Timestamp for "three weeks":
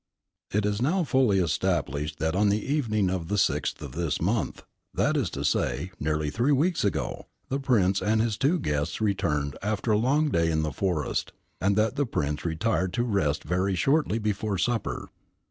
6.31-6.83